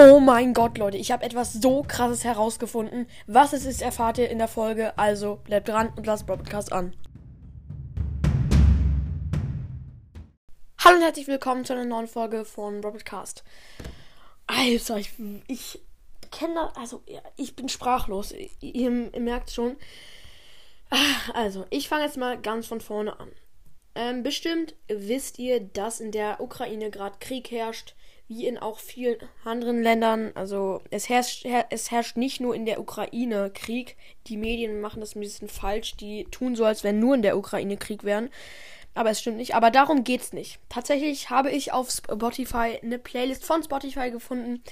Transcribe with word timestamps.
Oh 0.00 0.20
mein 0.20 0.54
Gott, 0.54 0.78
Leute, 0.78 0.96
ich 0.96 1.10
habe 1.10 1.24
etwas 1.24 1.54
so 1.54 1.82
krasses 1.82 2.22
herausgefunden. 2.22 3.08
Was 3.26 3.52
es 3.52 3.64
ist, 3.64 3.82
erfahrt 3.82 4.18
ihr 4.18 4.30
in 4.30 4.38
der 4.38 4.46
Folge. 4.46 4.96
Also 4.96 5.40
bleibt 5.42 5.66
dran 5.66 5.92
und 5.96 6.06
lasst 6.06 6.24
Podcast 6.24 6.70
an. 6.70 6.94
Hallo 10.78 10.98
und 10.98 11.02
herzlich 11.02 11.26
willkommen 11.26 11.64
zu 11.64 11.72
einer 11.72 11.84
neuen 11.84 12.06
Folge 12.06 12.44
von 12.44 12.80
Robotcast. 12.80 13.42
Alter, 14.46 14.98
ich, 14.98 15.10
ich 15.48 15.80
kenne 16.30 16.70
also 16.76 17.02
ich 17.34 17.56
bin 17.56 17.68
sprachlos. 17.68 18.32
Ihr, 18.60 19.12
ihr 19.12 19.20
merkt 19.20 19.50
schon. 19.50 19.76
Also, 21.34 21.66
ich 21.70 21.88
fange 21.88 22.04
jetzt 22.04 22.16
mal 22.16 22.40
ganz 22.40 22.68
von 22.68 22.80
vorne 22.80 23.18
an. 23.18 23.32
Ähm, 23.96 24.22
bestimmt 24.22 24.76
wisst 24.86 25.40
ihr, 25.40 25.58
dass 25.58 25.98
in 25.98 26.12
der 26.12 26.40
Ukraine 26.40 26.92
gerade 26.92 27.16
Krieg 27.18 27.50
herrscht 27.50 27.96
wie 28.28 28.46
in 28.46 28.58
auch 28.58 28.78
vielen 28.78 29.18
anderen 29.44 29.82
Ländern. 29.82 30.32
Also 30.34 30.82
es 30.90 31.08
herrscht, 31.08 31.44
her, 31.44 31.66
es 31.70 31.90
herrscht 31.90 32.16
nicht 32.16 32.40
nur 32.40 32.54
in 32.54 32.66
der 32.66 32.78
Ukraine 32.78 33.50
Krieg. 33.50 33.96
Die 34.26 34.36
Medien 34.36 34.80
machen 34.80 35.00
das 35.00 35.16
ein 35.16 35.20
bisschen 35.20 35.48
falsch. 35.48 35.96
Die 35.96 36.24
tun 36.24 36.54
so, 36.54 36.64
als 36.64 36.84
wenn 36.84 37.00
nur 37.00 37.14
in 37.14 37.22
der 37.22 37.38
Ukraine 37.38 37.78
Krieg 37.78 38.04
wären. 38.04 38.28
Aber 38.94 39.10
es 39.10 39.20
stimmt 39.20 39.38
nicht. 39.38 39.54
Aber 39.54 39.70
darum 39.70 40.04
geht's 40.04 40.32
nicht. 40.32 40.58
Tatsächlich 40.68 41.30
habe 41.30 41.50
ich 41.50 41.72
auf 41.72 41.90
Spotify 41.90 42.78
eine 42.82 42.98
Playlist 42.98 43.44
von 43.44 43.62
Spotify 43.62 44.10
gefunden. 44.10 44.62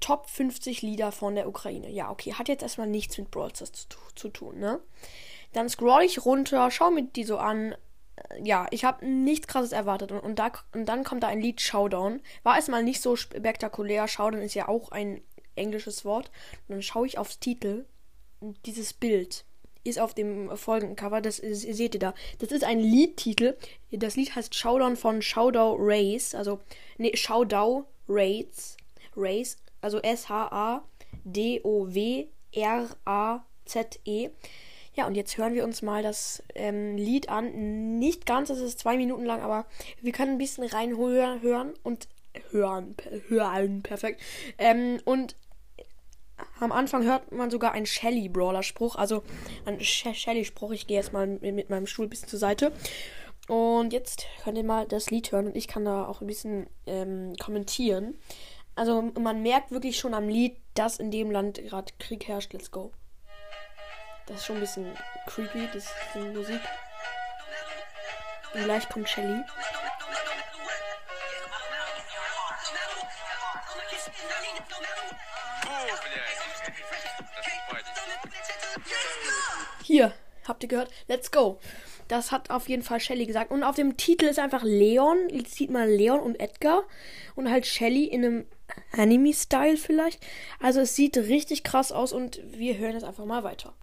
Top 0.00 0.28
50 0.28 0.82
Lieder 0.82 1.12
von 1.12 1.36
der 1.36 1.48
Ukraine. 1.48 1.90
Ja, 1.90 2.10
okay. 2.10 2.34
Hat 2.34 2.48
jetzt 2.48 2.62
erstmal 2.62 2.88
nichts 2.88 3.16
mit 3.16 3.30
Brawl 3.30 3.54
Stars 3.54 3.72
zu, 3.72 3.86
zu 4.16 4.28
tun, 4.28 4.58
ne? 4.58 4.80
Dann 5.52 5.68
scroll 5.68 6.02
ich 6.02 6.24
runter, 6.24 6.68
schau 6.72 6.90
mir 6.90 7.04
die 7.04 7.22
so 7.22 7.38
an 7.38 7.76
ja, 8.42 8.66
ich 8.70 8.84
habe 8.84 9.06
nichts 9.06 9.46
krasses 9.46 9.72
erwartet. 9.72 10.12
Und, 10.12 10.20
und, 10.20 10.38
da, 10.38 10.52
und 10.72 10.86
dann 10.86 11.04
kommt 11.04 11.22
da 11.22 11.28
ein 11.28 11.40
Lied 11.40 11.60
Showdown. 11.60 12.20
War 12.42 12.56
erstmal 12.56 12.82
nicht 12.82 13.00
so 13.00 13.16
spektakulär. 13.16 14.08
Showdown 14.08 14.42
ist 14.42 14.54
ja 14.54 14.68
auch 14.68 14.90
ein 14.92 15.20
englisches 15.56 16.04
Wort. 16.04 16.30
Und 16.68 16.74
dann 16.74 16.82
schaue 16.82 17.06
ich 17.06 17.18
aufs 17.18 17.38
Titel. 17.38 17.86
Dieses 18.66 18.92
Bild 18.92 19.44
ist 19.84 19.98
auf 20.00 20.14
dem 20.14 20.56
folgenden 20.56 20.96
Cover. 20.96 21.20
Das 21.20 21.38
ist, 21.38 21.60
seht 21.62 21.94
ihr 21.94 22.00
da. 22.00 22.14
Das 22.38 22.50
ist 22.50 22.64
ein 22.64 22.80
Liedtitel. 22.80 23.56
Das 23.90 24.16
Lied 24.16 24.34
heißt 24.34 24.54
Showdown 24.54 24.96
von 24.96 25.22
Showdown 25.22 25.76
Race. 25.78 26.34
Also, 26.34 26.60
nee, 26.98 27.16
Showdown 27.16 27.84
Race. 28.08 28.76
Race. 29.16 29.58
Also 29.80 30.00
S-H-A-D-O-W-R-A-Z-E. 30.00 30.80
Ja, 34.94 35.06
und 35.06 35.16
jetzt 35.16 35.36
hören 35.36 35.54
wir 35.54 35.64
uns 35.64 35.82
mal 35.82 36.02
das 36.02 36.42
ähm, 36.54 36.96
Lied 36.96 37.28
an. 37.28 37.98
Nicht 37.98 38.26
ganz, 38.26 38.50
es 38.50 38.60
ist 38.60 38.78
zwei 38.78 38.96
Minuten 38.96 39.24
lang, 39.24 39.42
aber 39.42 39.66
wir 40.00 40.12
können 40.12 40.32
ein 40.32 40.38
bisschen 40.38 40.64
reinhören 40.64 41.42
hören 41.42 41.74
und 41.82 42.08
hören, 42.50 42.96
hören, 43.28 43.82
perfekt. 43.82 44.20
Ähm, 44.58 45.00
und 45.04 45.36
am 46.60 46.72
Anfang 46.72 47.04
hört 47.04 47.32
man 47.32 47.50
sogar 47.50 47.72
einen 47.72 47.86
Shelly-Brawler-Spruch, 47.86 48.96
also 48.96 49.22
ein 49.66 49.80
Shelly-Spruch. 49.80 50.72
Ich 50.72 50.86
gehe 50.86 50.96
jetzt 50.96 51.12
mal 51.12 51.26
mit 51.26 51.70
meinem 51.70 51.86
Stuhl 51.86 52.06
ein 52.06 52.10
bisschen 52.10 52.28
zur 52.28 52.38
Seite. 52.38 52.72
Und 53.48 53.92
jetzt 53.92 54.26
könnt 54.42 54.56
ihr 54.56 54.64
mal 54.64 54.86
das 54.86 55.10
Lied 55.10 55.30
hören 55.32 55.46
und 55.46 55.56
ich 55.56 55.68
kann 55.68 55.84
da 55.84 56.06
auch 56.06 56.20
ein 56.20 56.26
bisschen 56.26 56.66
ähm, 56.86 57.34
kommentieren. 57.38 58.18
Also 58.74 59.02
man 59.02 59.42
merkt 59.42 59.70
wirklich 59.70 59.98
schon 59.98 60.14
am 60.14 60.28
Lied, 60.28 60.56
dass 60.74 60.98
in 60.98 61.10
dem 61.10 61.30
Land 61.30 61.62
gerade 61.62 61.92
Krieg 61.98 62.26
herrscht. 62.26 62.52
Let's 62.52 62.70
go. 62.70 62.92
Das 64.26 64.36
ist 64.38 64.46
schon 64.46 64.56
ein 64.56 64.60
bisschen 64.60 64.96
creepy, 65.26 65.68
das 65.72 65.92
die 66.14 66.18
Musik. 66.20 66.60
Und 68.54 68.64
gleich 68.64 68.88
kommt 68.88 69.08
Shelly. 69.08 69.42
Hier, 79.82 80.14
habt 80.48 80.62
ihr 80.62 80.68
gehört? 80.68 80.90
Let's 81.08 81.30
go. 81.30 81.60
Das 82.08 82.32
hat 82.32 82.50
auf 82.50 82.68
jeden 82.68 82.82
Fall 82.82 83.00
Shelly 83.00 83.26
gesagt. 83.26 83.50
Und 83.50 83.62
auf 83.62 83.76
dem 83.76 83.96
Titel 83.96 84.24
ist 84.24 84.38
einfach 84.38 84.62
Leon. 84.62 85.28
Jetzt 85.28 85.54
sieht 85.54 85.70
man 85.70 85.88
Leon 85.88 86.20
und 86.20 86.40
Edgar. 86.40 86.84
Und 87.34 87.50
halt 87.50 87.66
Shelly 87.66 88.04
in 88.04 88.24
einem 88.24 88.46
Anime-Style 88.92 89.76
vielleicht. 89.76 90.24
Also 90.60 90.80
es 90.80 90.96
sieht 90.96 91.16
richtig 91.16 91.64
krass 91.64 91.92
aus 91.92 92.12
und 92.12 92.40
wir 92.44 92.78
hören 92.78 92.92
jetzt 92.92 93.04
einfach 93.04 93.24
mal 93.24 93.44
weiter. 93.44 93.74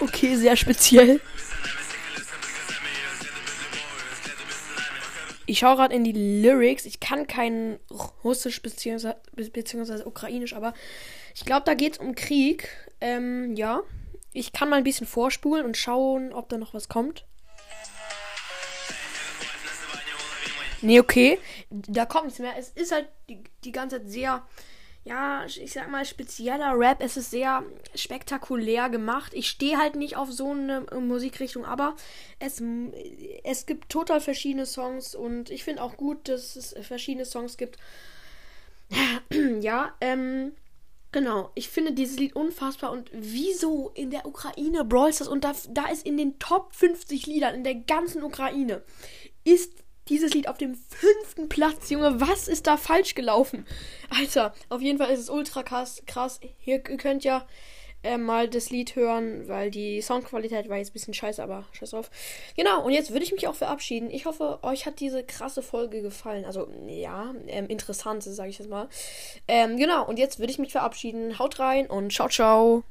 Okay, 0.00 0.36
sehr 0.36 0.56
speziell. 0.56 1.20
Ich 5.46 5.60
schaue 5.60 5.76
gerade 5.76 5.94
in 5.94 6.04
die 6.04 6.12
Lyrics. 6.12 6.84
Ich 6.84 7.00
kann 7.00 7.26
kein 7.26 7.78
Russisch 8.22 8.60
bzw. 8.60 9.14
beziehungsweise 9.34 10.06
Ukrainisch, 10.06 10.52
aber 10.52 10.74
ich 11.34 11.44
glaube, 11.44 11.62
da 11.64 11.74
geht 11.74 11.94
es 11.94 11.98
um 11.98 12.14
Krieg. 12.14 12.68
Ähm, 13.00 13.56
ja. 13.56 13.80
Ich 14.32 14.52
kann 14.52 14.68
mal 14.68 14.76
ein 14.76 14.84
bisschen 14.84 15.06
vorspulen 15.06 15.64
und 15.64 15.76
schauen, 15.76 16.32
ob 16.32 16.48
da 16.48 16.58
noch 16.58 16.74
was 16.74 16.88
kommt. 16.88 17.24
Nee, 20.80 21.00
okay. 21.00 21.38
Da 21.70 22.06
kommt 22.06 22.26
nichts 22.26 22.38
mehr. 22.38 22.56
Es 22.56 22.68
ist 22.70 22.92
halt 22.92 23.08
die, 23.28 23.42
die 23.64 23.72
ganze 23.72 23.98
Zeit 23.98 24.10
sehr 24.10 24.46
ja, 25.08 25.46
ich 25.46 25.72
sag 25.72 25.90
mal, 25.90 26.04
spezieller 26.04 26.78
Rap. 26.78 26.98
Es 27.00 27.16
ist 27.16 27.30
sehr 27.30 27.64
spektakulär 27.94 28.90
gemacht. 28.90 29.32
Ich 29.32 29.48
stehe 29.48 29.78
halt 29.78 29.96
nicht 29.96 30.16
auf 30.16 30.30
so 30.30 30.50
eine 30.50 30.82
Musikrichtung, 31.00 31.64
aber 31.64 31.96
es, 32.38 32.62
es 33.42 33.64
gibt 33.64 33.88
total 33.88 34.20
verschiedene 34.20 34.66
Songs 34.66 35.14
und 35.14 35.50
ich 35.50 35.64
finde 35.64 35.82
auch 35.82 35.96
gut, 35.96 36.28
dass 36.28 36.56
es 36.56 36.74
verschiedene 36.86 37.24
Songs 37.24 37.56
gibt. 37.56 37.78
ja, 39.60 39.94
ähm. 40.00 40.52
Genau, 41.10 41.52
ich 41.54 41.70
finde 41.70 41.92
dieses 41.94 42.18
Lied 42.18 42.36
unfassbar 42.36 42.92
und 42.92 43.10
wieso 43.14 43.90
in 43.94 44.10
der 44.10 44.26
Ukraine 44.26 44.84
Brawl 44.84 45.10
Stars 45.10 45.28
und 45.28 45.42
da, 45.42 45.54
da 45.70 45.86
ist 45.86 46.04
in 46.04 46.18
den 46.18 46.38
Top 46.38 46.74
50 46.74 47.24
Liedern 47.24 47.54
in 47.54 47.64
der 47.64 47.76
ganzen 47.76 48.22
Ukraine 48.22 48.82
ist 49.42 49.72
dieses 50.08 50.34
Lied 50.34 50.48
auf 50.48 50.58
dem 50.58 50.74
fünften 50.74 51.48
Platz, 51.48 51.90
Junge. 51.90 52.20
Was 52.20 52.48
ist 52.48 52.66
da 52.66 52.76
falsch 52.76 53.14
gelaufen? 53.14 53.66
Alter, 54.10 54.54
auf 54.68 54.80
jeden 54.80 54.98
Fall 54.98 55.10
ist 55.10 55.20
es 55.20 55.30
ultra 55.30 55.62
krass. 55.62 56.02
krass. 56.06 56.40
Hier 56.58 56.80
könnt 56.80 57.24
ihr 57.24 57.46
äh, 58.02 58.16
mal 58.16 58.48
das 58.48 58.70
Lied 58.70 58.94
hören, 58.96 59.48
weil 59.48 59.70
die 59.70 60.00
Soundqualität 60.00 60.68
war 60.68 60.76
jetzt 60.76 60.90
ein 60.90 60.92
bisschen 60.92 61.14
scheiße, 61.14 61.42
aber 61.42 61.64
scheiß 61.72 61.90
drauf. 61.90 62.10
Genau, 62.56 62.84
und 62.84 62.92
jetzt 62.92 63.10
würde 63.10 63.24
ich 63.24 63.32
mich 63.32 63.48
auch 63.48 63.54
verabschieden. 63.54 64.10
Ich 64.10 64.26
hoffe, 64.26 64.60
euch 64.62 64.86
hat 64.86 65.00
diese 65.00 65.24
krasse 65.24 65.62
Folge 65.62 66.02
gefallen. 66.02 66.44
Also, 66.44 66.68
ja, 66.86 67.34
ähm, 67.46 67.66
interessant, 67.66 68.22
sage 68.22 68.50
ich 68.50 68.58
jetzt 68.58 68.70
mal. 68.70 68.88
Ähm, 69.48 69.76
genau, 69.76 70.06
und 70.06 70.18
jetzt 70.18 70.38
würde 70.38 70.52
ich 70.52 70.58
mich 70.58 70.72
verabschieden. 70.72 71.38
Haut 71.38 71.58
rein 71.58 71.86
und 71.88 72.12
ciao, 72.12 72.28
ciao. 72.28 72.84